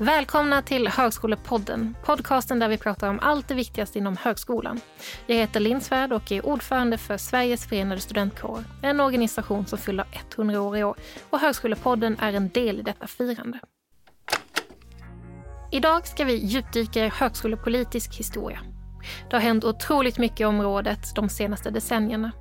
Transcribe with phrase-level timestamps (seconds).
[0.00, 4.80] Välkomna till Högskolepodden, podcasten där vi pratar om allt det viktigaste inom högskolan.
[5.26, 10.06] Jag heter Linn Svärd och är ordförande för Sveriges förenade studentkårer, en organisation som fyller
[10.36, 10.96] 100 år i år
[11.30, 13.58] och Högskolepodden är en del i detta firande.
[15.72, 18.60] Idag ska vi djupdyka i högskolepolitisk historia.
[19.30, 22.32] Det har hänt otroligt mycket i området de senaste decennierna.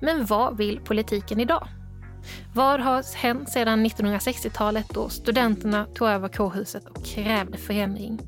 [0.00, 1.68] Men vad vill politiken idag?
[2.54, 8.20] Vad har hänt sedan 1960-talet då studenterna tog över kårhuset och krävde förändring?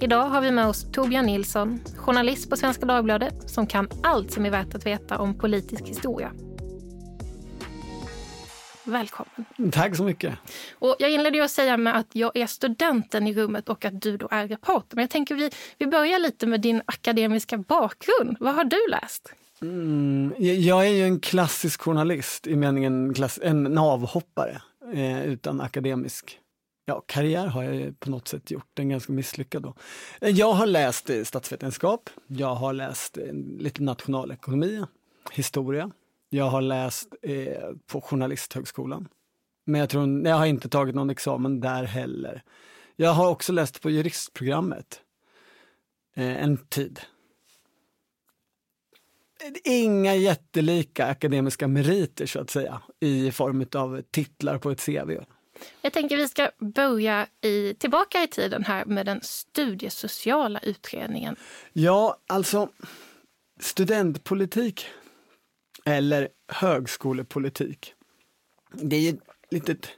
[0.00, 4.46] Idag har vi med oss Torbjörn Nilsson, journalist på Svenska Dagbladet som kan allt som
[4.46, 6.32] är värt att veta om politisk historia.
[8.84, 9.70] Välkommen.
[9.72, 10.34] Tack så mycket.
[10.78, 14.02] Och jag inledde ju att säga med att jag är studenten i rummet och att
[14.02, 14.96] du då är reporter.
[14.96, 18.36] Men jag tänker vi, vi börjar lite med din akademiska bakgrund.
[18.40, 19.34] Vad har du läst?
[19.62, 26.40] Mm, jag är ju en klassisk journalist i meningen klass, en avhoppare eh, utan akademisk
[26.84, 29.74] ja, karriär har jag på något sätt gjort, en ganska misslyckad då.
[30.20, 34.84] Eh, jag har läst eh, statsvetenskap, jag har läst eh, lite nationalekonomi,
[35.32, 35.90] historia.
[36.28, 39.08] Jag har läst eh, på Journalisthögskolan.
[39.66, 42.42] Men jag, tror, jag har inte tagit någon examen där heller.
[42.96, 45.00] Jag har också läst på juristprogrammet
[46.16, 47.00] eh, en tid
[49.64, 55.10] inga jättelika akademiska meriter så att säga i form av titlar på ett CV.
[55.82, 61.36] Jag tänker vi ska börja i, tillbaka i tiden här med den studiesociala utredningen.
[61.72, 62.68] Ja, alltså
[63.60, 64.86] studentpolitik
[65.84, 67.94] eller högskolepolitik.
[68.72, 69.88] Det är ett litet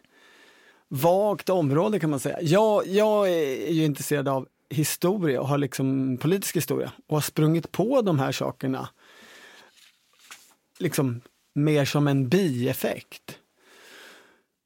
[0.89, 2.39] vagt område kan man säga.
[2.43, 7.73] Jag, jag är ju intresserad av historia och har liksom politisk historia och har sprungit
[7.73, 8.89] på de här sakerna
[10.83, 11.21] liksom
[11.55, 13.39] mer som en bieffekt.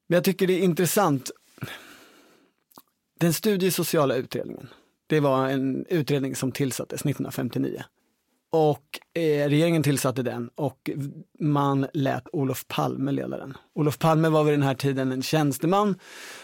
[0.07, 1.31] Men jag tycker det är intressant.
[3.19, 4.67] Den studiesociala utredningen,
[5.07, 7.83] det var en utredning som tillsattes 1959.
[8.49, 10.89] Och eh, regeringen tillsatte den och
[11.39, 13.57] man lät Olof Palme leda den.
[13.73, 15.99] Olof Palme var vid den här tiden en tjänsteman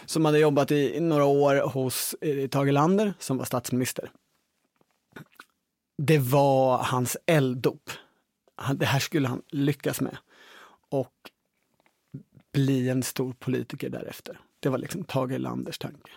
[0.06, 4.10] som hade jobbat i, några år hos eh, Tage Erlander som var statsminister.
[5.98, 7.90] Det var hans elddop
[8.74, 10.16] det här skulle han lyckas med.
[10.88, 11.30] Och
[12.52, 14.40] bli en stor politiker därefter.
[14.60, 16.10] Det var liksom Tage Erlanders tanke.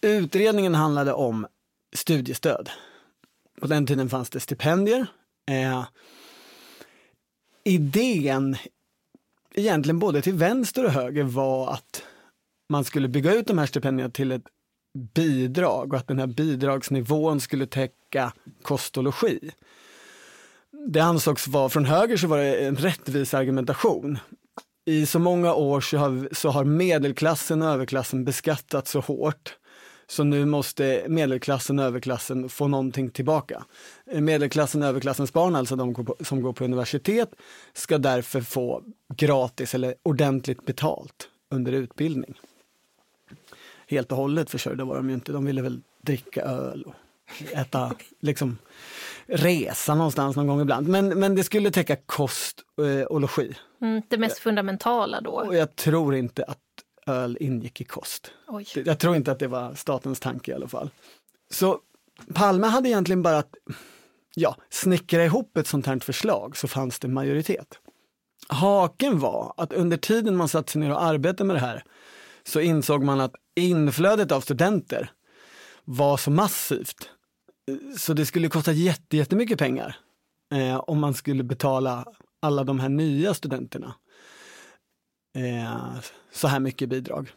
[0.00, 1.46] Utredningen handlade om
[1.92, 2.70] studiestöd.
[3.60, 5.06] På den tiden fanns det stipendier.
[5.46, 5.84] Eh,
[7.64, 8.56] idén,
[9.54, 12.02] egentligen både till vänster och höger, var att
[12.68, 14.46] man skulle bygga ut de här stipendierna till ett
[15.14, 18.32] bidrag och att den här bidragsnivån skulle täcka
[18.62, 19.50] kost och logi
[20.86, 24.18] det ansågs vara, från höger så var det en rättvis argumentation.
[24.84, 29.56] I så många år så har, så har medelklassen och överklassen beskattats så hårt
[30.12, 33.64] så nu måste medelklassen och överklassen få någonting tillbaka.
[34.04, 37.34] Medelklassen och överklassens barn, alltså de som går på universitet,
[37.72, 38.82] ska därför få
[39.16, 42.34] gratis eller ordentligt betalt under utbildning.
[43.86, 46.94] Helt och hållet försörjda var de ju inte, de ville väl dricka öl och
[47.52, 48.58] äta liksom
[49.26, 50.88] resa någonstans någon gång ibland.
[50.88, 53.54] Men, men det skulle täcka kost eh, och logi.
[53.82, 55.30] Mm, det mest fundamentala då?
[55.30, 56.58] Och jag tror inte att
[57.06, 58.30] öl ingick i kost.
[58.48, 58.66] Oj.
[58.74, 60.90] Jag tror inte att det var statens tanke i alla fall.
[61.50, 61.78] Så
[62.34, 63.54] Palme hade egentligen bara att
[64.34, 67.78] ja, snickra ihop ett sånt här förslag så fanns det majoritet.
[68.48, 71.84] Haken var att under tiden man satt sig ner och arbetade med det här
[72.44, 75.10] så insåg man att inflödet av studenter
[75.84, 77.10] var så massivt
[77.98, 78.72] så det skulle kosta
[79.10, 79.96] jättemycket pengar
[80.54, 82.04] eh, om man skulle betala
[82.40, 83.94] alla de här nya studenterna
[85.36, 86.00] eh,
[86.32, 87.32] så här mycket bidrag.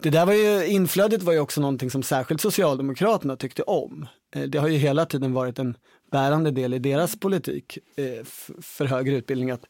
[0.00, 4.06] Det där var ju, inflödet var ju också någonting som särskilt Socialdemokraterna tyckte om.
[4.34, 5.76] Eh, det har ju hela tiden varit en
[6.10, 8.24] bärande del i deras politik eh,
[8.62, 9.64] för högre utbildning att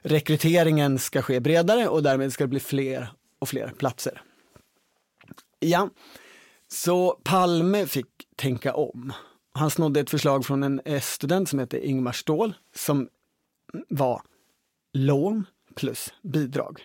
[0.00, 4.22] rekryteringen ska ske bredare och därmed ska det bli fler och fler platser.
[5.60, 5.90] Ja,
[6.68, 8.06] så Palme fick
[8.36, 9.12] tänka om.
[9.52, 13.08] Han snodde ett förslag från en eh, S-student som hette Ingmar Ståhl som
[13.88, 14.22] var
[14.92, 16.80] lån plus bidrag.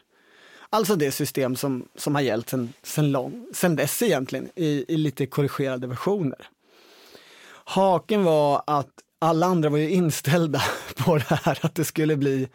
[0.69, 4.97] Alltså det system som, som har gällt sen, sen, lång, sen dess egentligen i, i
[4.97, 6.47] lite korrigerade versioner.
[7.65, 10.61] Haken var att alla andra var ju inställda
[10.95, 12.49] på det här att det skulle bli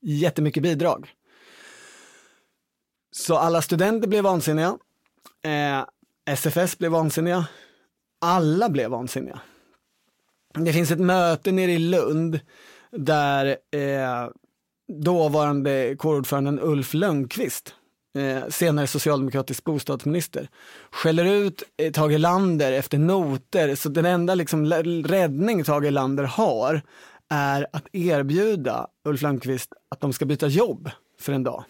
[0.00, 1.14] jättemycket bidrag.
[3.12, 4.78] Så alla studenter blev vansinniga.
[5.42, 5.84] Eh,
[6.36, 7.46] SFS blev vansinniga.
[8.20, 9.40] Alla blev vansinniga.
[10.54, 12.40] Det finns ett möte nere i Lund
[12.90, 14.28] där eh,
[15.02, 17.74] dåvarande kårordföranden Ulf Lönnqvist
[18.18, 20.48] eh, senare socialdemokratisk bostadsminister,
[20.90, 24.66] skäller ut eh, Tage Lander efter noter, så den enda liksom
[25.04, 26.82] räddning Tage Lander har
[27.28, 30.90] är att erbjuda Ulf Lönnqvist att de ska byta jobb
[31.20, 31.64] för en dag.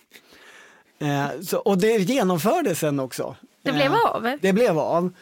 [0.98, 3.36] Eh, så, och det genomfördes sen också.
[3.62, 4.36] Det blev eh, av?
[4.40, 5.12] Det blev av.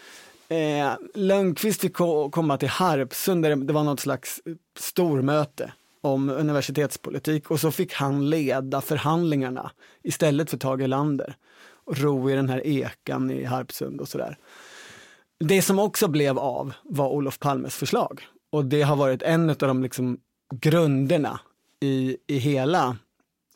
[0.48, 1.94] Eh, Lönnqvist fick
[2.30, 4.40] komma till Harpsund där det var något slags
[4.78, 9.70] stormöte om universitetspolitik och så fick han leda förhandlingarna
[10.02, 11.36] istället för Tage Erlander
[11.84, 14.36] och ro i den här ekan i Harpsund och sådär.
[15.40, 19.56] Det som också blev av var Olof Palmes förslag och det har varit en av
[19.56, 20.18] de liksom
[20.54, 21.40] grunderna
[21.80, 22.96] i, i hela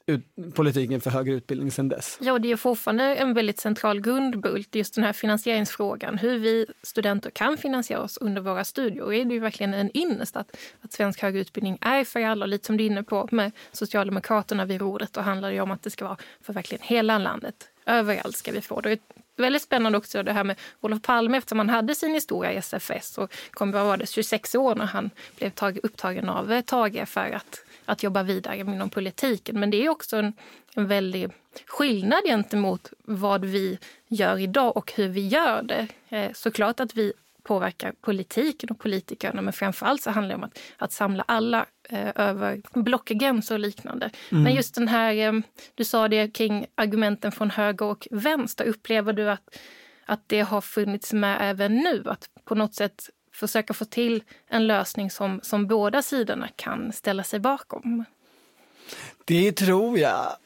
[0.07, 2.19] ut, politiken för högre utbildning sedan dess.
[2.21, 6.19] Ja, det är fortfarande en väldigt central grundbult, just den här finansieringsfrågan.
[6.19, 9.03] Hur vi studenter kan finansiera oss under våra studier.
[9.03, 12.47] Och är det ju verkligen en ynnest att, att svensk högre utbildning är för alla.
[12.47, 15.83] Lite som du är inne på med Socialdemokraterna vid rådet, då handlar det om att
[15.83, 17.69] det ska vara för verkligen hela landet.
[17.87, 18.99] Överallt ska vi få det.
[19.37, 23.19] Väldigt spännande också det här med Olof Palme eftersom han hade sin historia i SFS
[23.19, 27.31] och kom var det 26 år när han blev tag, upptagen av eh, Tage för
[27.31, 29.61] att att jobba vidare inom politiken.
[29.61, 30.33] Men det är också en,
[30.75, 31.31] en väldig
[31.67, 35.89] skillnad gentemot vad vi gör idag och hur vi gör det.
[36.09, 37.13] Eh, såklart att vi
[37.43, 42.11] påverkar politiken och politikerna men framförallt så handlar det om att, att samla alla eh,
[42.15, 44.11] över blockgränser och liknande.
[44.31, 44.45] Mm.
[44.45, 45.33] Men just den här, eh,
[45.75, 48.65] du sa det kring argumenten från höger och vänster.
[48.65, 49.59] Upplever du att,
[50.07, 52.03] att det har funnits med även nu?
[52.07, 57.25] Att på något sätt försöka få till en lösning som, som båda sidorna kan ställa
[57.25, 58.05] sig bakom?
[59.25, 60.37] Det tror jag.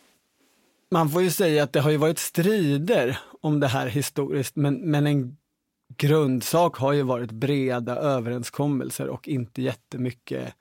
[0.90, 4.74] Man får ju säga att det har ju varit strider om det här historiskt, men,
[4.74, 5.36] men en
[5.96, 10.54] grundsak har ju varit breda överenskommelser och inte jättemycket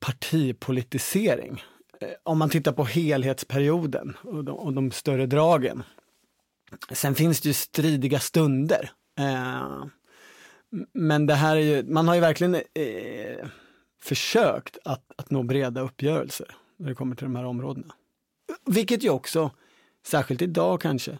[0.00, 1.62] partipolitisering.
[2.00, 5.82] Eh, om man tittar på helhetsperioden och de, och de större dragen.
[6.90, 8.90] Sen finns det ju stridiga stunder.
[9.18, 9.84] Eh,
[10.92, 13.48] men det här är ju, man har ju verkligen eh,
[14.02, 17.94] försökt att, att nå breda uppgörelser när det kommer till de här områdena.
[18.66, 19.50] Vilket ju också,
[20.06, 21.18] särskilt idag kanske,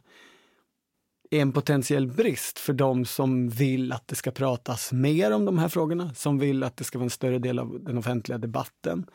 [1.31, 5.59] är en potentiell brist för de som vill att det ska pratas mer om de
[5.59, 9.07] här frågorna, som vill att det ska vara en större del av den offentliga debatten.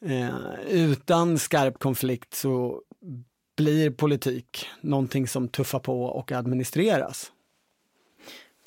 [0.00, 0.30] Eh,
[0.70, 2.82] utan skarp konflikt så
[3.56, 7.32] blir politik någonting som tuffar på och administreras.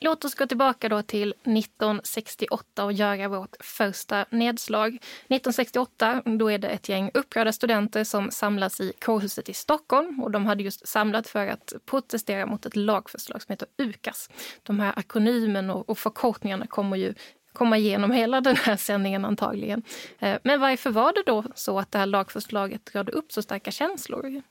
[0.04, 4.88] Låt oss gå tillbaka då till 1968 och göra vårt första nedslag.
[4.88, 10.20] 1968 då är det ett gäng upprörda studenter som samlas i kårhuset i Stockholm.
[10.24, 14.30] Och de hade just samlat för att protestera mot ett lagförslag som heter UKAS.
[14.64, 17.14] De här akronymen och förkortningarna kommer ju
[17.54, 19.84] komma igenom hela den här sändningen antagligen.
[20.20, 23.72] Eh, men varför var det då så att det här lagförslaget rörde upp så starka
[23.72, 24.42] känslor?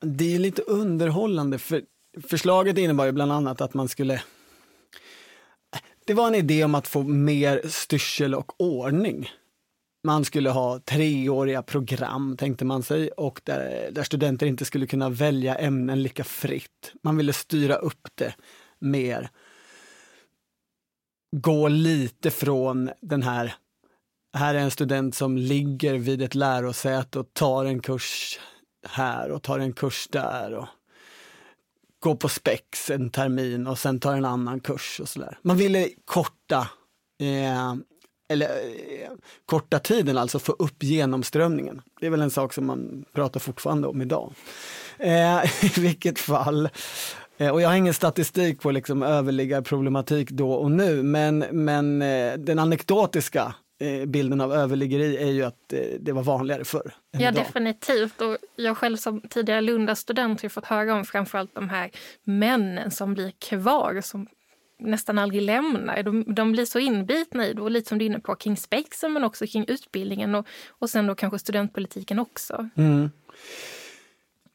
[0.00, 1.82] Det är lite underhållande för
[2.28, 4.22] förslaget innebar ju bland annat att man skulle
[6.06, 9.30] det var en idé om att få mer styrsel och ordning.
[10.04, 15.10] Man skulle ha treåriga program tänkte man sig och där, där studenter inte skulle kunna
[15.10, 16.92] välja ämnen lika fritt.
[17.02, 18.34] Man ville styra upp det
[18.78, 19.30] mer.
[21.36, 23.54] Gå lite från den här,
[24.36, 28.38] här är en student som ligger vid ett lärosäte och tar en kurs
[28.86, 30.54] här och tar en kurs där.
[30.54, 30.68] Och
[32.04, 35.38] gå på spex en termin och sen ta en annan kurs och sådär.
[35.42, 36.68] Man ville korta,
[37.20, 37.74] eh,
[38.28, 39.10] eller eh,
[39.46, 41.82] korta tiden, alltså få upp genomströmningen.
[42.00, 44.32] Det är väl en sak som man pratar fortfarande om idag.
[44.98, 46.68] Eh, I vilket fall,
[47.38, 52.34] eh, och jag har ingen statistik på liksom överliggarproblematik då och nu, men, men eh,
[52.38, 53.54] den anekdotiska
[54.06, 56.94] bilden av överliggeri är ju att eh, det var vanligare förr.
[57.10, 57.34] Ja, idag.
[57.34, 58.20] definitivt.
[58.20, 61.90] Och jag själv som tidigare Lunda-student har fått höra om framförallt de här
[62.24, 64.26] männen som blir kvar, som
[64.78, 66.02] nästan aldrig lämnar.
[66.02, 68.56] De, de blir så inbitna i det, och lite som du är inne på, kring
[68.56, 72.68] spexen men också kring utbildningen och, och sen då kanske studentpolitiken också.
[72.76, 73.10] Mm.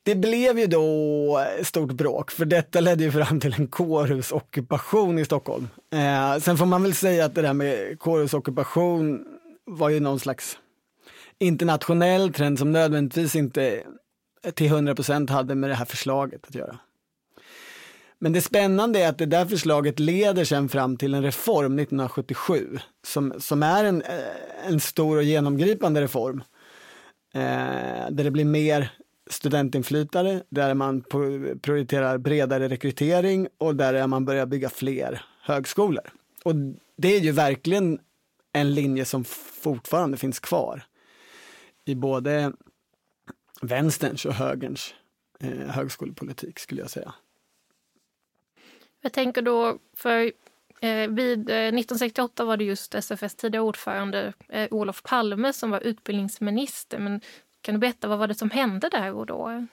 [0.09, 5.19] Det blev ju då eh, stort bråk, för detta ledde ju fram till en kårhusockupation
[5.19, 5.67] i Stockholm.
[5.93, 9.25] Eh, sen får man väl säga att det där med kårhusockupation
[9.65, 10.57] var ju någon slags
[11.39, 13.83] internationell trend som nödvändigtvis inte
[14.53, 16.79] till 100 procent hade med det här förslaget att göra.
[18.19, 22.79] Men det spännande är att det där förslaget leder sen fram till en reform 1977
[23.07, 26.43] som, som är en, eh, en stor och genomgripande reform.
[27.33, 28.91] Eh, där det blir mer
[29.29, 31.01] studentinflytande, där man
[31.61, 36.09] prioriterar bredare rekrytering och där man börjar bygga fler högskolor.
[36.43, 36.55] Och
[36.97, 37.99] det är ju verkligen
[38.53, 40.83] en linje som fortfarande finns kvar
[41.85, 42.53] i både
[43.61, 44.93] vänsterns och högerns
[45.39, 47.13] eh, högskolepolitik skulle jag säga.
[49.01, 50.31] Jag tänker då, för
[50.81, 55.79] eh, vid eh, 1968 var det just SFS tidigare ordförande eh, Olof Palme som var
[55.79, 56.99] utbildningsminister.
[56.99, 57.21] Men
[57.61, 59.67] kan du berätta vad var det som hände där och då?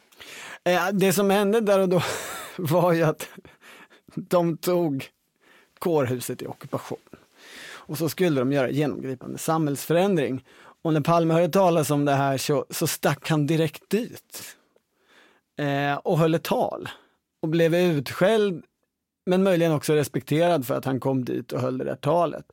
[0.65, 2.03] Eh, det som hände där och då
[2.57, 3.29] var ju att
[4.15, 5.09] de tog
[5.79, 6.99] kårhuset i ockupation.
[7.87, 10.45] Och så skulle de göra genomgripande samhällsförändring.
[10.83, 14.57] Och när Palme hörde talas om det här så, så stack han direkt dit.
[15.59, 16.89] Eh, och höll ett tal.
[17.43, 18.65] Och blev utskälld,
[19.27, 22.53] men möjligen också respekterad för att han kom dit och höll det där talet.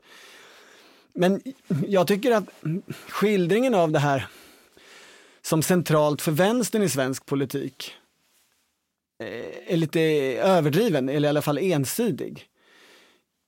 [1.13, 1.41] Men
[1.87, 2.43] jag tycker att
[3.07, 4.27] skildringen av det här
[5.45, 7.93] som centralt för vänstern i svensk politik
[9.23, 10.01] eh, är lite
[10.41, 12.47] överdriven, eller i alla fall ensidig.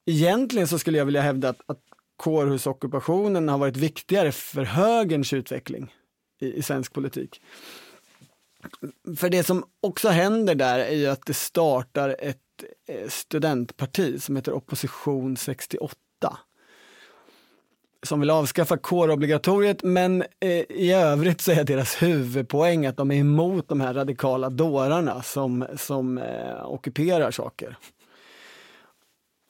[0.06, 1.82] Egentligen så skulle jag vilja hävda att, att
[2.18, 5.94] kårhusockupationen har varit viktigare för högerns utveckling
[6.40, 7.42] i, i svensk politik.
[9.18, 12.38] För det som också händer där är ju att det startar ett
[12.88, 16.38] eh, studentparti som heter Opposition 68
[18.06, 23.16] som vill avskaffa kårobligatoriet men eh, i övrigt så är deras huvudpoäng att de är
[23.16, 27.78] emot de här radikala dårarna som, som eh, ockuperar saker.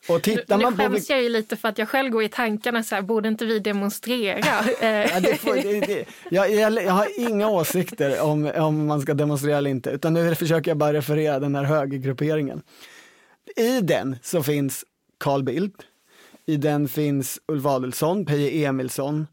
[0.08, 1.14] Och tittar man nu skäms på...
[1.14, 3.60] jag ju lite för att jag själv går i tankarna så här, borde inte vi
[3.60, 4.40] demonstrera?
[4.82, 9.14] ja, det får, det, det, jag, jag, jag, har inga åsikter om, om man ska
[9.14, 12.62] demonstrera eller inte, utan nu försöker jag bara referera den här högergrupperingen.
[13.56, 14.86] I den så finns
[15.18, 15.76] Carl Bildt,
[16.46, 19.28] i den finns Ulf Adelsohn, Peje Emilsson,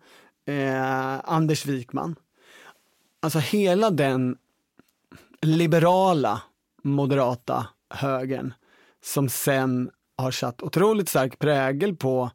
[0.46, 2.16] eh, Anders Wikman.
[3.20, 4.36] Alltså hela den
[5.40, 6.42] liberala
[6.82, 8.54] moderata högern
[9.04, 12.30] som sen har satt otroligt stark prägel på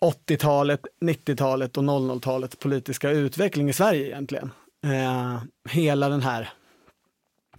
[0.00, 4.50] 80-talet, 90-talet och 00-talets politiska utveckling i Sverige egentligen.
[4.84, 6.52] Eh, hela den här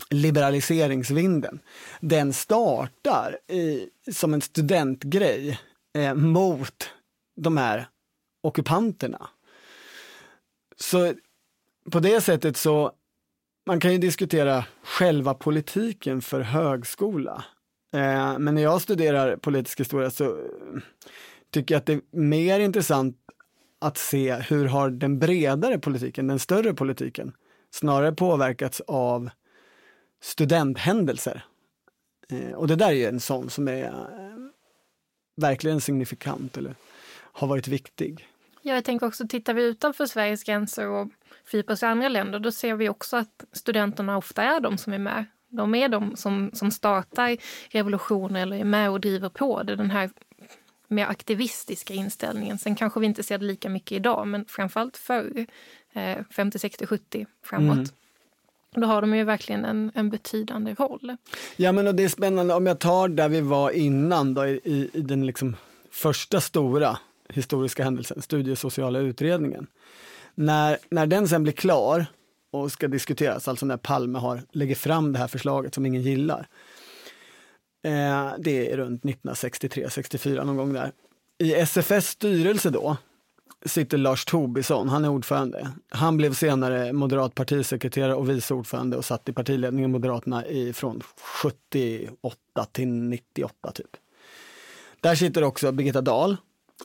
[0.09, 1.59] liberaliseringsvinden,
[1.99, 5.59] den startar i, som en studentgrej
[5.97, 6.89] eh, mot
[7.35, 7.87] de här
[8.43, 9.29] ockupanterna.
[10.77, 11.13] Så
[11.91, 12.91] på det sättet så,
[13.65, 17.45] man kan ju diskutera själva politiken för högskola.
[17.93, 20.81] Eh, men när jag studerar politisk historia så eh,
[21.51, 23.17] tycker jag att det är mer intressant
[23.81, 27.33] att se hur har den bredare politiken, den större politiken,
[27.73, 29.29] snarare påverkats av
[30.21, 31.45] studenthändelser.
[32.29, 34.35] Eh, och det där är en sån som är eh,
[35.35, 36.75] verkligen signifikant eller
[37.13, 38.27] har varit viktig.
[38.61, 41.07] Ja, jag tänker också, tittar vi utanför Sveriges gränser och
[41.45, 44.93] fördjupar oss i andra länder, då ser vi också att studenterna ofta är de som
[44.93, 45.25] är med.
[45.49, 47.37] De är de som, som startar
[47.69, 49.75] revolutioner eller är med och driver på det.
[49.75, 50.09] Den här
[50.87, 52.57] mer aktivistiska inställningen.
[52.57, 55.45] Sen kanske vi inte ser det lika mycket idag, men framförallt förr,
[55.93, 57.73] eh, 50, 60, 70 framåt.
[57.73, 57.87] Mm.
[58.75, 61.17] Då har de ju verkligen en, en betydande roll.
[61.55, 64.89] Ja men och det är spännande, om jag tar där vi var innan då, i,
[64.93, 65.55] i den liksom
[65.91, 66.97] första stora
[67.29, 69.67] historiska händelsen, studiesociala utredningen.
[70.35, 72.05] När, när den sen blir klar
[72.51, 76.47] och ska diskuteras, alltså när Palme har, lägger fram det här förslaget som ingen gillar.
[77.83, 80.91] Eh, det är runt 1963-64 någon gång där.
[81.37, 82.97] I SFS styrelse då,
[83.65, 85.71] sitter Lars Tobisson, han är ordförande.
[85.89, 91.01] Han blev senare moderat partisekreterare och vice ordförande och satt i partiledningen Moderaterna i, från
[91.17, 92.37] 78
[92.71, 93.89] till 98 typ.
[95.01, 96.37] Där sitter också Birgitta Dahl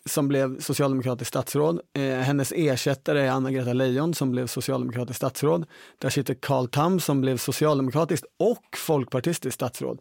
[0.05, 1.81] som blev socialdemokratisk statsråd.
[1.93, 5.67] Eh, hennes ersättare är Anna-Greta Leijon som blev socialdemokratisk statsråd.
[5.99, 10.01] Där sitter Carl Tham som blev socialdemokratiskt och folkpartistiskt statsråd.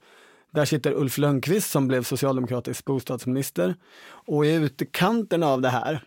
[0.52, 3.76] Där sitter Ulf Lönnqvist som blev socialdemokratisk bostadsminister.
[4.10, 6.04] Och i utkanten av det här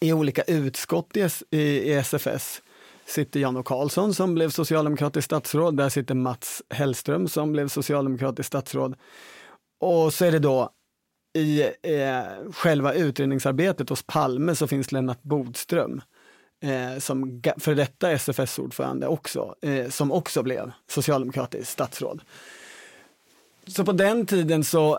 [0.00, 2.62] i olika utskott i, i, SFS
[3.06, 5.76] sitter Jan O Karlsson som blev socialdemokratisk statsråd.
[5.76, 8.96] Där sitter Mats Hellström som blev socialdemokratisk statsråd.
[9.80, 10.70] Och så är det då
[11.34, 16.00] i eh, själva utredningsarbetet hos Palme så finns Lennart Bodström
[16.62, 22.20] eh, som för detta SFS-ordförande också, eh, som också blev socialdemokratisk statsråd.
[23.66, 24.98] Så på den tiden så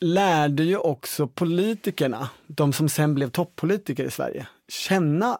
[0.00, 5.38] lärde ju också politikerna, de som sen blev toppolitiker i Sverige, känna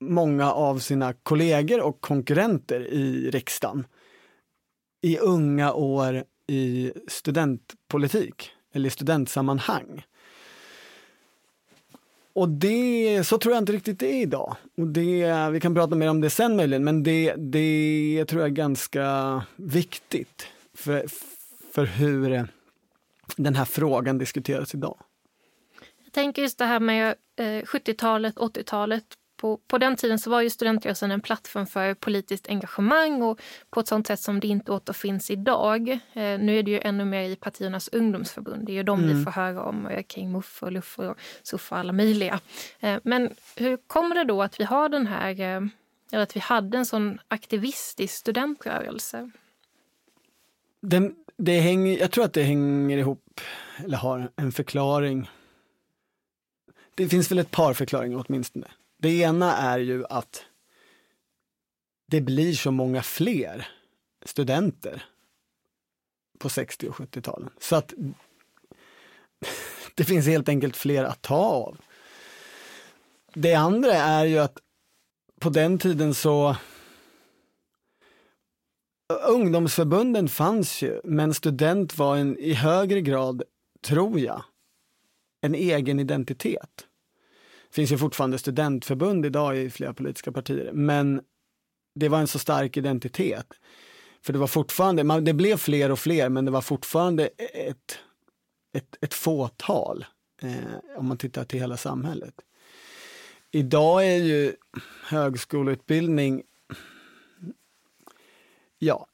[0.00, 3.86] många av sina kollegor och konkurrenter i riksdagen
[5.02, 10.04] i unga år i studentpolitik eller i studentsammanhang.
[12.34, 14.56] Och det, så tror jag inte riktigt det är idag.
[14.76, 18.50] Och det, vi kan prata mer om det sen möjligen, men det, det tror jag
[18.50, 21.06] är ganska viktigt för,
[21.72, 22.48] för hur
[23.36, 24.98] den här frågan diskuteras idag?
[26.04, 29.04] Jag tänker just det här med eh, 70-talet, 80-talet.
[29.36, 33.80] På, på den tiden så var ju studentrörelsen en plattform för politiskt engagemang och på
[33.80, 35.88] ett sånt sätt som det inte återfinns idag.
[35.88, 35.98] Eh,
[36.38, 38.66] nu är det ju ännu mer i partiernas ungdomsförbund.
[38.66, 39.16] Det är ju de mm.
[39.16, 42.40] vi får höra om eh, kring Muffe och Luffe och Suffa och alla möjliga.
[42.80, 45.62] Eh, men hur kommer det då att vi har den här, eh,
[46.12, 49.30] eller att vi hade en sån aktivistisk studentrörelse?
[50.80, 53.40] Den, det hänger, jag tror att det hänger ihop,
[53.76, 55.30] eller har en förklaring.
[56.94, 58.66] Det finns väl ett par förklaringar åtminstone.
[58.98, 60.44] Det ena är ju att
[62.06, 63.68] det blir så många fler
[64.24, 65.04] studenter
[66.38, 67.50] på 60 och 70-talen.
[67.58, 67.94] Så att
[69.94, 71.76] det finns helt enkelt fler att ta av.
[73.34, 74.58] Det andra är ju att
[75.40, 76.56] på den tiden så
[79.12, 83.42] Ungdomsförbunden fanns ju, men student var en, i högre grad,
[83.84, 84.44] tror jag,
[85.40, 86.86] en egen identitet.
[87.68, 91.20] Det finns ju fortfarande studentförbund idag i flera politiska partier, men
[91.94, 93.46] det var en så stark identitet.
[94.22, 97.98] För det var fortfarande, man, det blev fler och fler, men det var fortfarande ett,
[98.76, 100.04] ett, ett fåtal,
[100.42, 102.34] eh, om man tittar till hela samhället.
[103.50, 104.52] Idag är ju
[105.04, 106.42] högskoleutbildning
[108.84, 109.06] Ja,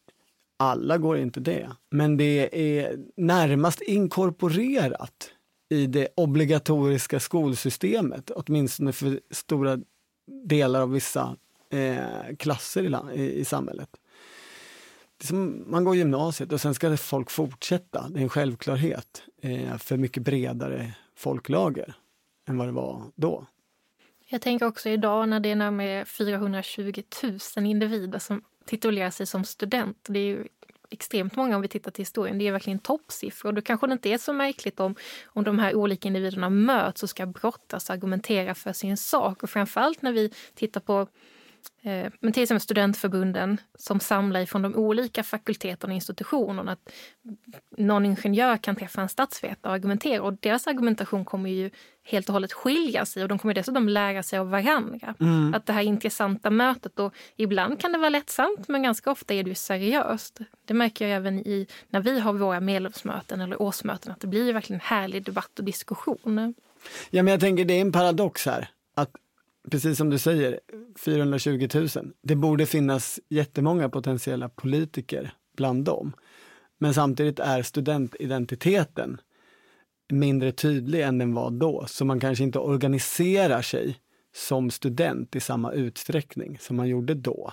[0.56, 5.30] alla går inte det, men det är närmast inkorporerat
[5.68, 9.78] i det obligatoriska skolsystemet, åtminstone för stora
[10.46, 11.36] delar av vissa
[11.70, 13.88] eh, klasser i, i, i samhället.
[15.22, 19.96] Som, man går gymnasiet och sen ska folk fortsätta, det är en självklarhet eh, för
[19.96, 21.94] mycket bredare folklager
[22.48, 23.46] än vad det var då.
[24.26, 27.02] Jag tänker också idag när det är närmare 420
[27.56, 29.96] 000 individer som titulerar sig som student.
[30.08, 30.44] Det är ju
[30.90, 32.38] extremt många om vi tittar till historien.
[32.38, 33.52] Det är verkligen toppsiffror.
[33.52, 34.94] Då kanske det inte är så märkligt om,
[35.26, 39.42] om de här olika individerna möts och ska brottas och argumentera för sin sak.
[39.42, 41.06] Och framförallt när vi tittar på
[42.20, 46.72] men till exempel studentförbunden som samlar från de olika fakulteterna och institutionerna.
[46.72, 46.92] Att
[47.76, 51.70] någon ingenjör kan träffa en statsvetare och argumentera och deras argumentation kommer ju
[52.04, 55.14] helt och hållet skilja sig och de kommer dessutom lära sig av varandra.
[55.20, 55.54] Mm.
[55.54, 59.42] Att det här intressanta mötet och ibland kan det vara lättsamt men ganska ofta är
[59.42, 60.38] det ju seriöst.
[60.64, 64.52] Det märker jag även i när vi har våra medlemsmöten eller årsmöten att det blir
[64.52, 66.54] verkligen härlig debatt och diskussion.
[67.10, 68.68] Ja men jag tänker det är en paradox här
[69.68, 70.60] precis som du säger,
[70.98, 71.88] 420 000.
[72.22, 76.12] Det borde finnas jättemånga potentiella politiker bland dem.
[76.78, 79.20] Men samtidigt är studentidentiteten
[80.08, 83.98] mindre tydlig än den var då, så man kanske inte organiserar sig
[84.34, 87.52] som student i samma utsträckning som man gjorde då.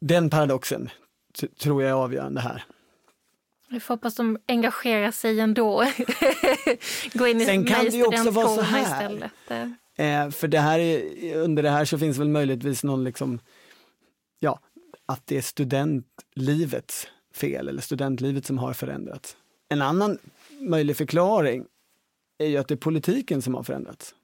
[0.00, 0.90] Den paradoxen
[1.58, 2.64] tror jag är avgörande här.
[3.68, 5.84] Vi får hoppas de engagerar sig ändå.
[7.12, 8.82] Gå in i Sen kan det ju också vara så här.
[8.82, 9.32] Istället.
[10.00, 13.40] Eh, för det här är, under det här så finns väl möjligtvis någon liksom,
[14.38, 14.60] ja,
[15.06, 19.36] att det är studentlivets fel eller studentlivet som har förändrats.
[19.68, 20.18] En annan
[20.60, 21.66] möjlig förklaring
[22.38, 24.14] är ju att det är politiken som har förändrats.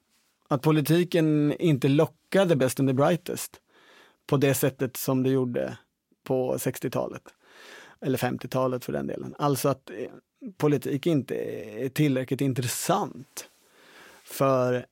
[0.47, 3.61] Att politiken inte lockade best and the brightest
[4.27, 5.77] på det sättet som det gjorde
[6.23, 7.23] på 60-talet.
[8.01, 9.35] Eller 50-talet för den delen.
[9.37, 10.09] Alltså att eh,
[10.57, 13.49] politik inte är tillräckligt intressant
[14.23, 14.85] för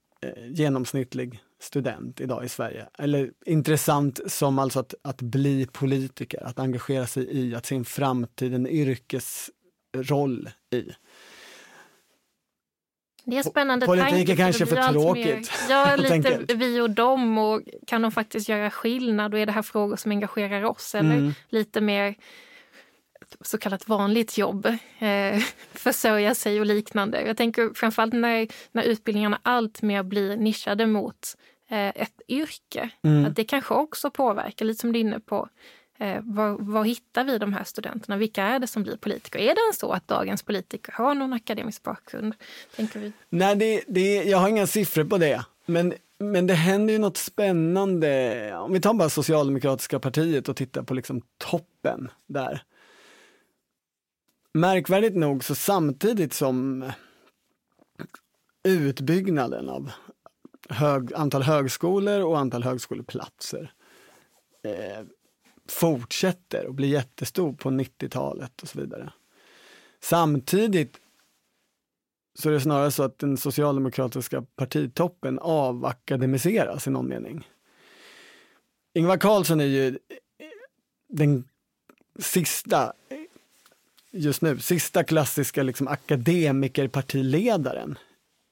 [0.47, 2.85] genomsnittlig student idag i Sverige.
[2.99, 7.85] Eller intressant som alltså att, att bli politiker, att engagera sig i, att se en
[7.85, 10.91] framtid, en yrkesroll i.
[13.25, 15.25] Det är spännande Politik tanke, är kanske för tråkigt.
[15.25, 19.51] Mer, ja, lite vi och dem och kan de faktiskt göra skillnad och är det
[19.51, 21.33] här frågor som engagerar oss eller mm.
[21.49, 22.15] lite mer
[23.41, 24.65] så kallat vanligt jobb,
[24.99, 27.21] eh, försörja sig och liknande.
[27.21, 31.35] Jag tänker framförallt när, när utbildningarna allt mer blir nischade mot
[31.69, 32.89] eh, ett yrke.
[33.03, 33.25] Mm.
[33.25, 35.49] Att det kanske också påverkar, lite som du är inne på.
[35.99, 38.17] Eh, var, var, hittar vi de här studenterna?
[38.17, 39.39] Vilka är det som blir politiker?
[39.39, 42.33] Är det så att dagens politiker har någon akademisk bakgrund?
[42.75, 43.11] Tänker vi?
[43.29, 45.45] Nej, det, det, jag har inga siffror på det.
[45.65, 48.51] Men, men det händer ju något spännande.
[48.57, 52.61] Om vi tar bara Socialdemokratiska partiet och tittar på liksom toppen där
[54.55, 56.91] Märkvärdigt nog så samtidigt som
[58.63, 59.91] utbyggnaden av
[60.69, 63.73] hög, antal högskolor och antal högskoleplatser
[64.63, 65.05] eh,
[65.69, 69.13] fortsätter och blir jättestor på 90-talet och så vidare.
[69.99, 70.99] Samtidigt
[72.39, 77.47] så är det snarare så att den socialdemokratiska partitoppen avakademiseras i någon mening.
[78.93, 79.99] Ingvar Carlsson är ju
[81.07, 81.47] den
[82.19, 82.93] sista
[84.15, 87.97] just nu, sista klassiska liksom, akademikerpartiledaren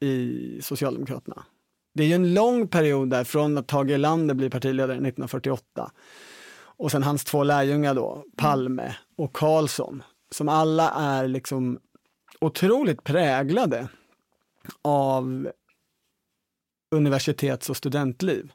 [0.02, 1.45] i Socialdemokraterna.
[1.93, 5.91] det är ju en lång period där från att Tage Erlander blir partiledare 1948
[6.78, 10.04] och sen hans två lärjungar då, Palme och Karlsson,
[10.36, 11.80] som alla är liksom
[12.41, 13.88] otroligt präglade
[14.82, 15.52] av
[16.91, 18.52] universitets och studentliv.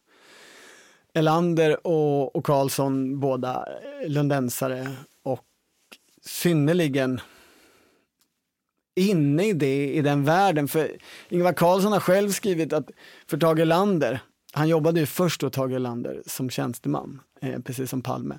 [1.15, 3.69] Elander och, och Karlsson, båda
[4.07, 4.97] lundensare
[6.29, 7.21] synnerligen
[8.95, 10.69] inne i det, i den världen.
[10.69, 10.91] För
[11.29, 12.91] Ingvar Carlsson har själv skrivit att
[13.27, 14.21] för Tage Erlander,
[14.53, 18.39] han jobbade ju först då Tage Erlander som tjänsteman, eh, precis som Palme.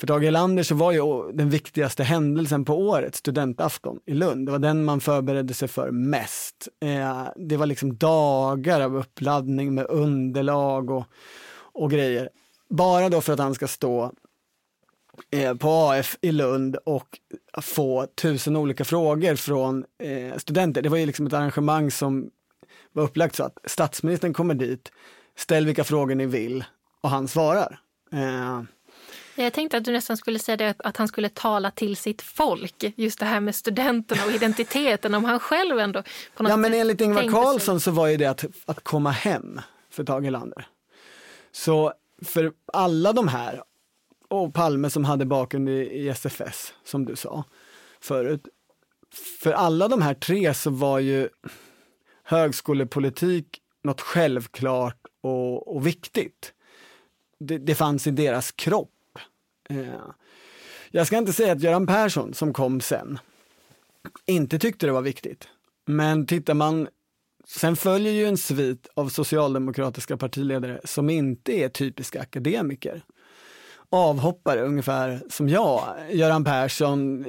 [0.00, 4.46] För Tage Erlander så var ju den viktigaste händelsen på året studentafton i Lund.
[4.46, 6.68] Det var den man förberedde sig för mest.
[6.80, 11.04] Eh, det var liksom dagar av uppladdning med underlag och,
[11.72, 12.28] och grejer.
[12.68, 14.12] Bara då för att han ska stå
[15.58, 17.18] på AF i Lund och
[17.62, 20.82] få tusen olika frågor från eh, studenter.
[20.82, 22.30] Det var ju liksom ett arrangemang som
[22.92, 24.92] var upplagt så att statsministern kommer dit,
[25.36, 26.64] ställ vilka frågor ni vill
[27.00, 27.80] och han svarar.
[28.12, 28.62] Eh,
[29.34, 32.84] jag tänkte att du nästan skulle säga det, att han skulle tala till sitt folk.
[32.96, 36.02] Just det här med studenterna och identiteten, om han själv ändå
[36.36, 39.60] på något Ja men enligt Ingvar Carlsson så var ju det att, att komma hem
[39.90, 40.66] för Tage Erlander.
[41.52, 41.92] Så
[42.24, 43.62] för alla de här,
[44.32, 47.44] och Palme som hade bakgrund i, i SFS, som du sa
[48.00, 48.48] förut.
[49.40, 51.28] För alla de här tre så var ju
[52.22, 56.52] högskolepolitik något självklart och, och viktigt.
[57.38, 58.88] Det, det fanns i deras kropp
[59.72, 60.10] Eh,
[60.90, 63.18] jag ska inte säga att Göran Persson, som kom sen,
[64.26, 65.48] inte tyckte det var viktigt.
[65.86, 66.88] Men tittar man,
[67.46, 73.04] sen följer ju en svit av socialdemokratiska partiledare som inte är typiska akademiker.
[73.94, 75.82] Avhoppare ungefär som jag.
[76.10, 77.26] Göran Persson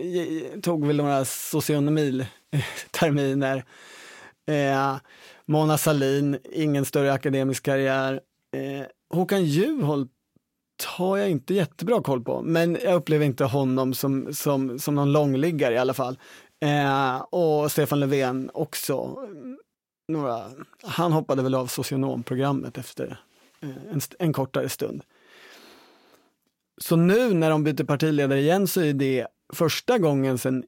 [0.61, 3.65] tog väl några socionomiterminer.
[4.51, 4.95] Eh,
[5.45, 8.21] Mona Salin, ingen större akademisk karriär.
[8.55, 10.11] Eh, Håkan Juholt
[10.97, 15.11] har jag inte jättebra koll på, men jag upplever inte honom som, som, som någon
[15.11, 16.19] långliggare i alla fall.
[16.65, 19.17] Eh, och Stefan Löfven också.
[20.07, 20.43] Några,
[20.83, 23.19] han hoppade väl av socionomprogrammet efter
[23.61, 25.03] eh, en, en kortare stund.
[26.77, 30.63] Så nu när de byter partiledare igen så är det första gången sedan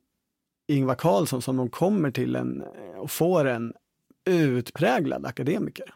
[0.67, 3.73] Ingvar Carlsson som de kommer till en eh, och får en
[4.29, 5.93] utpräglad akademiker.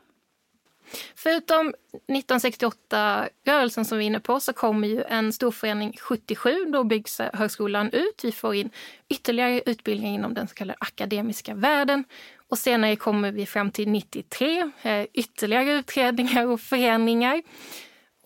[1.15, 1.73] Förutom
[2.07, 6.65] 1968-rörelsen som vi är inne på så kommer ju en storförening 77.
[6.73, 8.23] Då byggs eh, högskolan ut.
[8.23, 8.69] Vi får in
[9.09, 12.03] ytterligare utbildning inom den så kallade akademiska världen.
[12.49, 17.41] Och senare kommer vi fram till 93, eh, ytterligare utredningar och förändringar.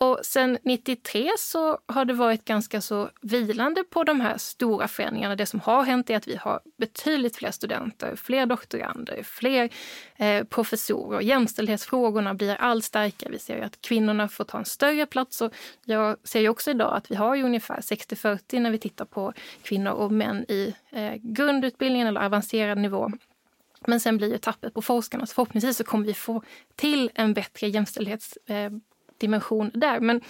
[0.04, 5.36] Och sen 93 så har det varit ganska så vilande på de här stora förändringarna.
[5.36, 9.70] Det som har hänt är att vi har betydligt fler studenter, fler doktorander, fler
[10.16, 11.22] eh, professorer.
[11.22, 13.32] Jämställdhetsfrågorna blir allt starkare.
[13.32, 15.42] Vi ser att kvinnorna får ta en större plats.
[15.42, 15.54] Och
[15.86, 19.92] jag ser ju också idag att vi har ungefär 60-40 när vi tittar på kvinnor
[19.92, 23.12] och män i eh, grundutbildningen eller avancerad nivå.
[23.88, 25.26] Men sen blir ju tappet på forskarna.
[25.26, 26.44] Så förhoppningsvis så kommer vi få
[26.76, 28.70] till en bättre jämställdhets eh,
[29.24, 30.00] dimension där.
[30.00, 30.22] Men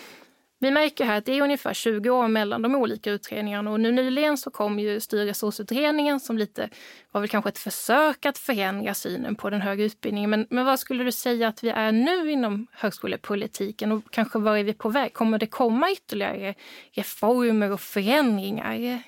[0.59, 3.91] vi märker här att det är ungefär 20 år mellan de olika utredningarna och nu
[3.91, 6.69] nyligen så kom ju styrresursutredningen som lite
[7.11, 10.29] var väl kanske ett försök att förändra synen på den högre utbildningen.
[10.29, 14.57] Men, men vad skulle du säga att vi är nu inom högskolepolitiken och kanske var
[14.57, 15.13] är vi på väg?
[15.13, 16.55] Kommer det komma ytterligare
[16.91, 19.03] reformer och förändringar?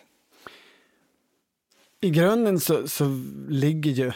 [2.01, 3.05] I grunden så, så
[3.49, 4.11] ligger ju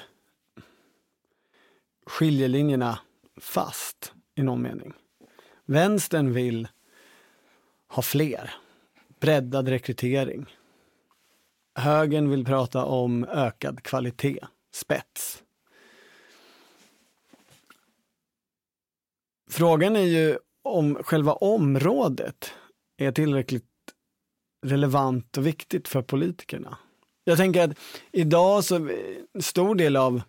[2.06, 3.00] skiljelinjerna
[3.42, 4.94] fast i någon mening.
[5.70, 6.68] Vänstern vill
[7.88, 8.54] ha fler,
[9.20, 10.46] breddad rekrytering.
[11.76, 14.40] Högern vill prata om ökad kvalitet,
[14.72, 15.44] spets.
[19.50, 22.54] Frågan är ju om själva området
[22.98, 23.66] är tillräckligt
[24.66, 26.78] relevant och viktigt för politikerna.
[27.24, 27.78] Jag tänker att
[28.12, 28.90] idag så
[29.34, 30.22] en stor del av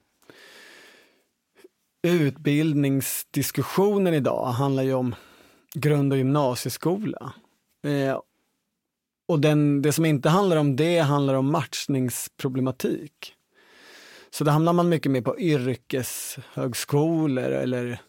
[2.02, 5.14] utbildningsdiskussionen idag handlar ju om
[5.74, 7.32] grund och gymnasieskola.
[7.82, 8.20] Eh,
[9.28, 13.34] och den, det som inte handlar om det handlar om matchningsproblematik.
[14.30, 18.00] Så då hamnar man mycket mer på yrkeshögskolor eller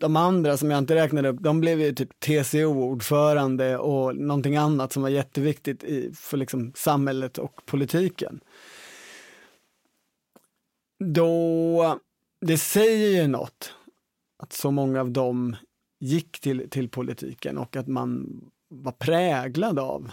[0.00, 4.92] De andra som jag inte räknade upp, de blev ju typ TCO-ordförande och någonting annat
[4.92, 8.40] som var jätteviktigt i, för liksom samhället och politiken.
[11.04, 11.98] Då,
[12.40, 13.74] det säger ju något
[14.38, 15.56] att så många av dem
[16.00, 20.10] gick till, till politiken och att man var präglad av,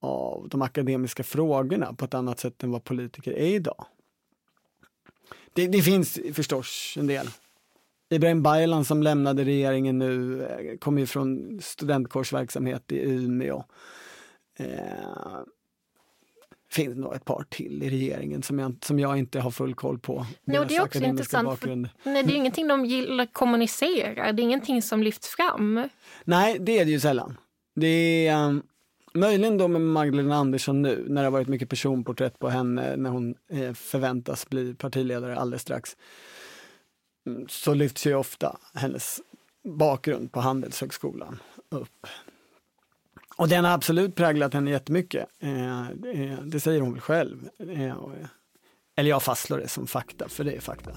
[0.00, 3.86] av de akademiska frågorna på ett annat sätt än vad politiker är idag.
[5.52, 7.26] Det, det finns förstås en del.
[8.10, 13.64] Ibrahim Baylan som lämnade regeringen nu eh, kommer ju från studentkårsverksamhet i Umeå.
[14.58, 14.66] Eh,
[16.70, 19.98] finns nog ett par till i regeringen som jag, som jag inte har full koll
[19.98, 20.26] på.
[20.44, 21.60] No, det är också intressant.
[21.60, 24.32] För, nej, det är ingenting de gillar att kommunicera.
[24.32, 25.88] Det är ingenting som lyfts fram.
[26.24, 27.36] Nej, det är det ju sällan.
[27.74, 28.62] Det är um,
[29.14, 33.10] möjligen då med Magdalena Andersson nu när det har varit mycket personporträtt på henne när
[33.10, 35.96] hon eh, förväntas bli partiledare alldeles strax.
[37.26, 39.20] Mm, så lyfts ju ofta hennes
[39.64, 42.06] bakgrund på Handelshögskolan upp.
[43.36, 45.28] Och den har absolut präglat henne jättemycket.
[45.38, 47.48] Eh, eh, det säger hon väl själv.
[48.96, 50.92] Eller jag fastslår det som fakta, för det är fakta.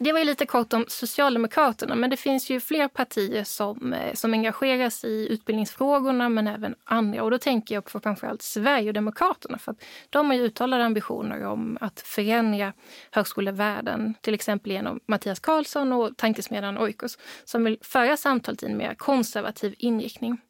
[0.00, 4.14] Det var ju lite kort om Socialdemokraterna, men det finns ju fler partier som, eh,
[4.14, 7.22] som engagerar sig i utbildningsfrågorna, men även andra.
[7.22, 11.78] Och då tänker jag på framförallt Sverigedemokraterna, för att de har ju uttalade ambitioner om
[11.80, 12.72] att förändra
[13.10, 18.76] högskolevärlden, till exempel genom Mattias Karlsson och tankesmedjan Oikos, som vill föra samtalet i en
[18.76, 20.40] mer konservativ inriktning.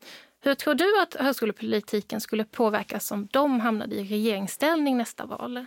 [0.41, 5.67] Hur tror du att högskolepolitiken skulle påverkas om de hamnade i regeringsställning nästa val?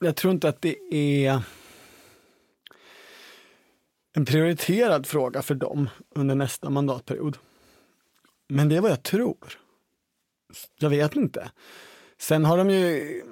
[0.00, 1.42] Jag tror inte att det är
[4.12, 7.38] en prioriterad fråga för dem under nästa mandatperiod.
[8.48, 9.58] Men det är vad jag tror.
[10.78, 11.50] Jag vet inte.
[12.18, 13.22] Sen har de ju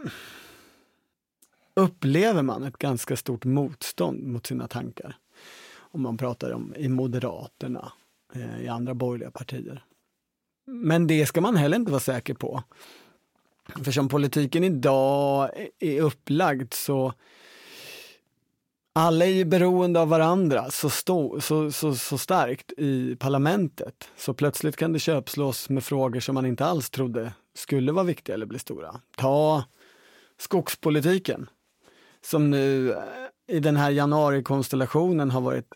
[1.75, 5.17] upplever man ett ganska stort motstånd mot sina tankar.
[5.77, 7.93] Om man pratar om i Moderaterna,
[8.35, 9.85] eh, i andra borgerliga partier.
[10.67, 12.63] Men det ska man heller inte vara säker på.
[13.85, 17.13] För som politiken idag är upplagd så
[18.93, 24.09] alla är ju beroende av varandra så, stå, så, så, så starkt i parlamentet.
[24.17, 28.35] Så plötsligt kan det köpslås med frågor som man inte alls trodde skulle vara viktiga
[28.35, 29.01] eller bli stora.
[29.17, 29.65] Ta
[30.39, 31.49] skogspolitiken
[32.25, 32.99] som nu eh,
[33.49, 35.73] i den här januarikonstellationen har varit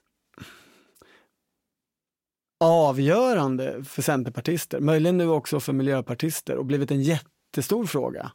[2.64, 8.33] avgörande för centerpartister, möjligen nu också för miljöpartister och blivit en jättestor fråga.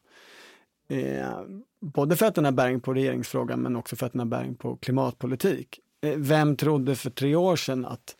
[0.88, 1.41] Eh,
[1.80, 4.56] både för att den har bäring på regeringsfrågan men också för att den har bäring
[4.56, 5.80] på klimatpolitik.
[6.02, 8.17] Eh, vem trodde för tre år sedan att,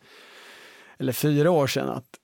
[0.98, 2.18] eller fyra år sedan att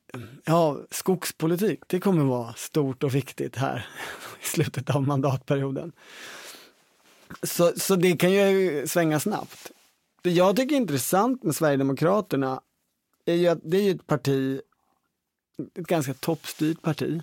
[0.44, 3.86] ja, skogspolitik, det kommer vara stort och viktigt här
[4.42, 5.92] i slutet av mandatperioden.
[7.42, 9.72] Så, så det kan ju svänga snabbt.
[10.22, 12.60] Det jag tycker är intressant med Sverigedemokraterna
[13.24, 14.60] är ju att det är ett parti,
[15.74, 17.22] ett ganska toppstyrt parti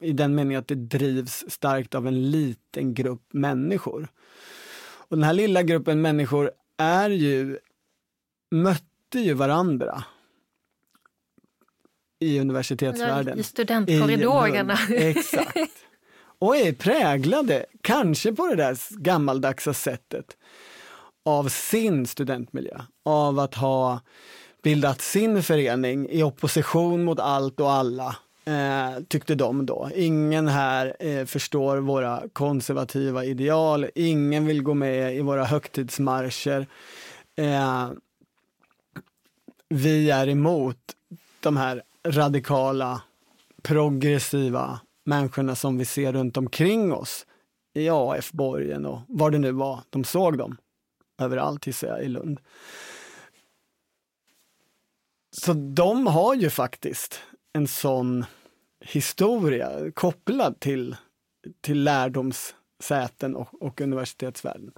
[0.00, 4.08] i den meningen att det drivs starkt av en liten grupp människor.
[5.08, 7.58] Och den här lilla gruppen människor är ju,
[8.50, 10.04] mötte ju varandra
[12.20, 13.38] i universitetsvärlden.
[13.38, 14.78] I studentkorridorerna.
[14.90, 15.84] I, exakt.
[16.40, 20.36] Och är präglade, kanske på det där gammaldagsa sättet,
[21.24, 22.80] av sin studentmiljö.
[23.04, 24.00] Av att ha
[24.62, 28.16] bildat sin förening i opposition mot allt och alla
[28.48, 29.90] eh, tyckte de då.
[29.94, 36.66] Ingen här eh, förstår våra konservativa ideal, ingen vill gå med i våra högtidsmarscher.
[37.36, 37.90] Eh,
[39.68, 40.78] vi är emot
[41.40, 43.02] de här radikala,
[43.62, 47.26] progressiva människorna som vi ser runt omkring oss
[47.74, 49.80] i AF-borgen och var det nu var.
[49.90, 50.56] De såg dem
[51.20, 52.40] överallt, gissar jag, i Lund.
[55.30, 57.20] Så de har ju faktiskt
[57.52, 58.24] en sån
[58.80, 60.96] historia kopplad till,
[61.60, 64.72] till lärdomssäten och, och universitetsvärlden.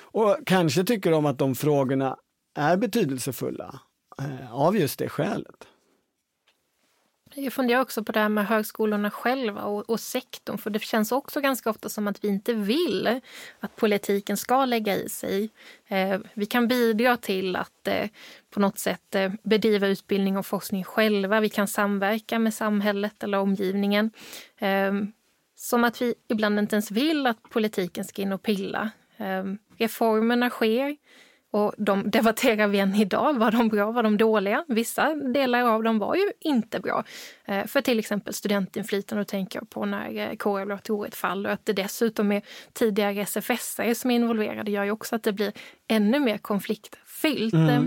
[0.00, 2.16] Och kanske tycker de att de frågorna
[2.58, 3.80] är betydelsefulla
[4.18, 5.66] eh, av just det skälet.
[7.34, 10.58] Jag funderar också på det här med högskolorna själva och, och, sektorn.
[10.58, 13.20] För det känns också ganska ofta som att vi inte vill
[13.60, 15.50] att politiken ska lägga i sig.
[15.88, 18.08] Eh, vi kan bidra till att eh,
[18.50, 21.40] på något sätt eh, bedriva utbildning och forskning själva.
[21.40, 24.10] Vi kan samverka med samhället eller omgivningen.
[24.58, 24.92] Eh,
[25.56, 28.90] som att vi ibland inte ens vill att politiken ska in och pilla.
[29.16, 29.44] Eh,
[29.78, 30.96] reformerna sker.
[31.52, 33.38] Och de debatterar vi än idag.
[33.38, 33.90] Var de bra?
[33.90, 34.64] Var de dåliga?
[34.68, 37.04] Vissa delar av dem var ju inte bra.
[37.44, 41.48] Eh, för till exempel studentinflytande, och tänker jag på när eh, kårobligatoriet faller.
[41.48, 45.32] Och att det dessutom är tidigare SFSare som är involverade gör ju också att det
[45.32, 45.52] blir
[45.88, 47.54] ännu mer konfliktfyllt.
[47.54, 47.68] Mm.
[47.68, 47.82] Eh,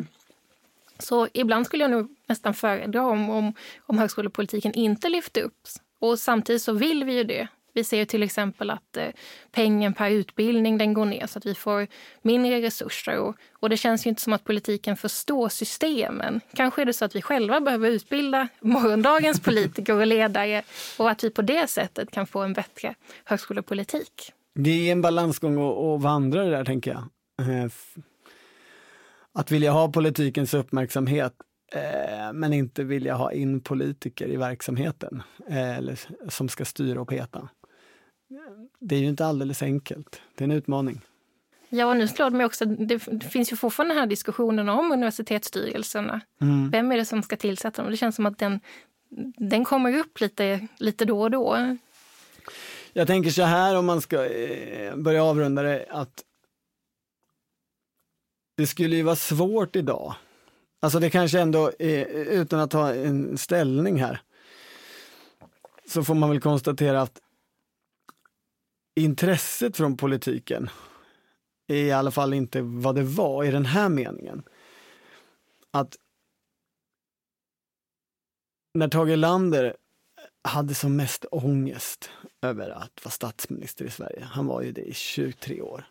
[1.00, 5.68] så ibland skulle jag nog nästan föredra om, om, om högskolepolitiken inte lyfte upp.
[6.00, 7.48] Och samtidigt så vill vi ju det.
[7.76, 9.08] Vi ser till exempel att eh,
[9.52, 11.88] pengen per utbildning den går ner så att vi får
[12.22, 13.20] mindre resurser.
[13.20, 16.42] Och, och det känns ju inte som att politiken förstår systemen.
[16.54, 20.64] Kanske är det så att vi själva behöver utbilda morgondagens politiker och ledare
[20.98, 24.32] och att vi på det sättet kan få en bättre högskolepolitik.
[24.56, 27.04] Det är en balansgång att vandra det där, tänker jag.
[27.48, 27.72] Eh,
[29.34, 31.34] att vilja ha politikens uppmärksamhet
[31.74, 37.50] eh, men inte vilja ha in politiker i verksamheten eller som ska styra och peta
[38.80, 40.22] det är ju inte alldeles enkelt.
[40.36, 41.02] Det är en utmaning.
[41.70, 44.92] Ja, och nu slår det mig också, det finns ju fortfarande den här diskussionen om
[44.92, 46.22] universitetsstyrelserna.
[46.42, 46.72] Mm.
[46.72, 47.92] Vem är det som ska tillsätta dem?
[47.92, 48.60] Det känns som att den,
[49.38, 51.78] den kommer upp lite, lite då och då.
[52.94, 56.24] Jag tänker så här om man ska eh, börja avrunda det, att
[58.58, 60.16] det skulle ju vara svårt idag.
[60.80, 64.22] Alltså det kanske ändå, är, utan att ta en ställning här,
[65.88, 67.22] så får man väl konstatera att
[68.96, 70.70] intresset från politiken
[71.68, 74.44] är i alla fall inte vad det var i den här meningen.
[75.72, 75.96] Att
[78.74, 79.76] när Tage Erlander
[80.44, 82.10] hade som mest ångest
[82.42, 85.86] över att vara statsminister i Sverige, han var ju det i 23 år.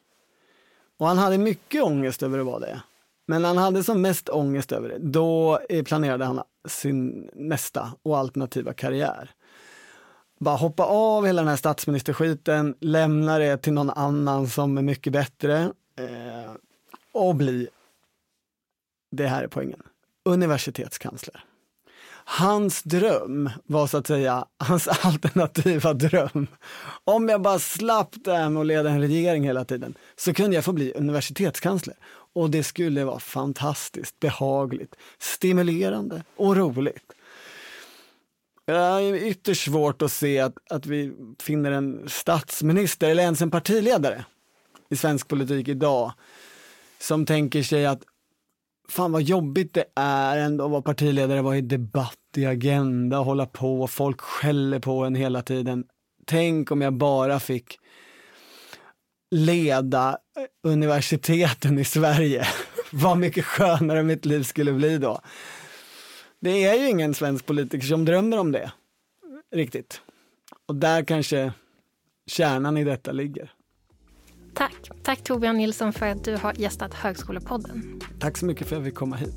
[0.99, 2.83] Och han hade mycket ångest över att vara det.
[3.27, 7.93] Men när han hade som mest ångest över det, då eh, planerade han sin nästa
[8.03, 9.35] och alternativa karriär
[10.45, 15.13] bara hoppa av hela den här statsministerskiten, lämna det till någon annan som är mycket
[15.13, 15.63] bättre
[15.99, 16.53] eh,
[17.13, 17.69] och bli,
[19.11, 19.83] det här är poängen,
[20.25, 21.45] universitetskansler.
[22.27, 26.47] Hans dröm var så att säga hans alternativa dröm.
[27.05, 30.55] Om jag bara slapp det här med att leda en regering hela tiden så kunde
[30.57, 31.97] jag få bli universitetskansler.
[32.35, 37.14] Och det skulle vara fantastiskt, behagligt, stimulerande och roligt.
[38.67, 43.51] Det är ytterst svårt att se att, att vi finner en statsminister eller ens en
[43.51, 44.25] partiledare
[44.91, 46.13] i svensk politik idag
[47.01, 48.03] som tänker sig att
[48.89, 53.47] fan vad jobbigt det är ändå att vara partiledare, vara i debatt, i agenda, hålla
[53.47, 55.85] på, folk skäller på en hela tiden.
[56.27, 57.79] Tänk om jag bara fick
[59.31, 60.19] leda
[60.63, 62.47] universiteten i Sverige.
[62.93, 65.21] vad mycket skönare mitt liv skulle bli då
[66.45, 68.73] det är ju ingen svensk politiker som drömmer om det
[69.55, 70.01] riktigt.
[70.67, 71.53] Och där kanske
[72.27, 73.53] kärnan i detta ligger.
[74.55, 74.91] Tack.
[75.03, 78.01] Tack Torbjörn Nilsson för att du har gästat Högskolepodden.
[78.21, 79.35] Tack så mycket för att jag fick komma hit.